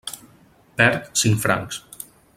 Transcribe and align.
Perd 0.79 1.11
cinc 1.25 1.39
francs. 1.45 1.81